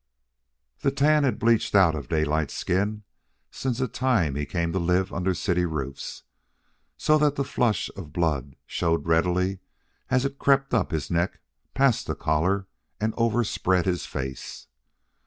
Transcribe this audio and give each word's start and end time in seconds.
The 0.79 0.89
tan 0.89 1.23
had 1.25 1.37
bleached 1.37 1.75
out 1.75 1.93
of 1.93 2.09
Daylight's 2.09 2.55
skin 2.55 3.03
since 3.51 3.77
the 3.77 3.87
time 3.87 4.33
he 4.33 4.47
came 4.47 4.71
to 4.71 4.79
live 4.79 5.13
under 5.13 5.35
city 5.35 5.63
roofs, 5.63 6.23
so 6.97 7.19
that 7.19 7.35
the 7.35 7.43
flush 7.43 7.87
of 7.95 8.11
blood 8.11 8.55
showed 8.65 9.05
readily 9.05 9.59
as 10.09 10.25
it 10.25 10.39
crept 10.39 10.73
up 10.73 10.89
his 10.89 11.11
neck 11.11 11.39
past 11.75 12.07
the 12.07 12.15
collar 12.15 12.65
and 12.99 13.13
overspread 13.15 13.85
his 13.85 14.07
face. 14.07 14.65